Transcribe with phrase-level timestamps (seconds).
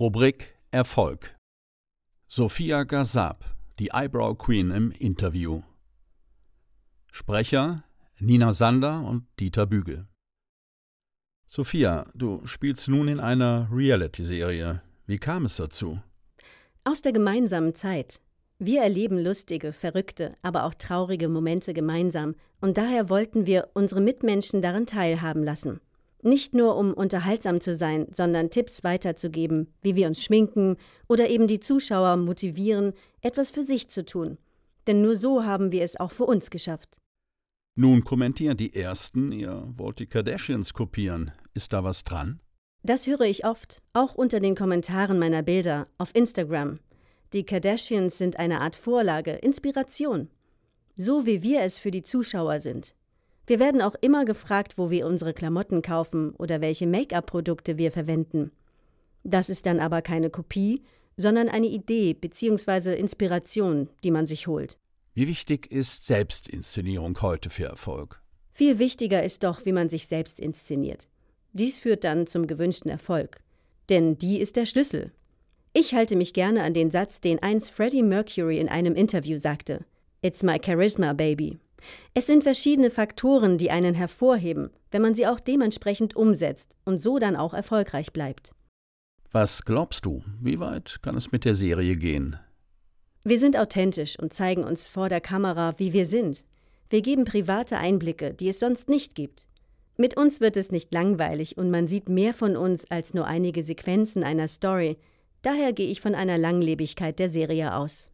[0.00, 1.36] Rubrik Erfolg.
[2.26, 3.44] Sophia Gazab,
[3.78, 5.60] die Eyebrow Queen im Interview.
[7.12, 7.84] Sprecher
[8.18, 10.06] Nina Sander und Dieter Bügel.
[11.48, 14.80] Sophia, du spielst nun in einer Reality-Serie.
[15.04, 16.00] Wie kam es dazu?
[16.82, 18.22] Aus der gemeinsamen Zeit.
[18.58, 24.62] Wir erleben lustige, verrückte, aber auch traurige Momente gemeinsam und daher wollten wir unsere Mitmenschen
[24.62, 25.82] daran teilhaben lassen.
[26.22, 30.76] Nicht nur um unterhaltsam zu sein, sondern Tipps weiterzugeben, wie wir uns schminken
[31.08, 34.36] oder eben die Zuschauer motivieren, etwas für sich zu tun.
[34.86, 36.98] Denn nur so haben wir es auch für uns geschafft.
[37.74, 41.30] Nun kommentieren die Ersten, ihr wollt die Kardashians kopieren.
[41.54, 42.40] Ist da was dran?
[42.82, 46.78] Das höre ich oft, auch unter den Kommentaren meiner Bilder auf Instagram.
[47.32, 50.28] Die Kardashians sind eine Art Vorlage, Inspiration.
[50.96, 52.94] So wie wir es für die Zuschauer sind.
[53.50, 58.52] Wir werden auch immer gefragt, wo wir unsere Klamotten kaufen oder welche Make-up-Produkte wir verwenden.
[59.24, 60.84] Das ist dann aber keine Kopie,
[61.16, 62.94] sondern eine Idee bzw.
[62.94, 64.78] Inspiration, die man sich holt.
[65.14, 68.22] Wie wichtig ist Selbstinszenierung heute für Erfolg?
[68.52, 71.08] Viel wichtiger ist doch, wie man sich selbst inszeniert.
[71.52, 73.40] Dies führt dann zum gewünschten Erfolg.
[73.88, 75.10] Denn die ist der Schlüssel.
[75.72, 79.84] Ich halte mich gerne an den Satz, den einst Freddie Mercury in einem Interview sagte:
[80.22, 81.58] It's my charisma, baby.
[82.14, 87.18] Es sind verschiedene Faktoren, die einen hervorheben, wenn man sie auch dementsprechend umsetzt und so
[87.18, 88.52] dann auch erfolgreich bleibt.
[89.32, 92.36] Was glaubst du, wie weit kann es mit der Serie gehen?
[93.22, 96.44] Wir sind authentisch und zeigen uns vor der Kamera, wie wir sind.
[96.88, 99.46] Wir geben private Einblicke, die es sonst nicht gibt.
[99.96, 103.62] Mit uns wird es nicht langweilig und man sieht mehr von uns als nur einige
[103.62, 104.96] Sequenzen einer Story.
[105.42, 108.10] Daher gehe ich von einer Langlebigkeit der Serie aus.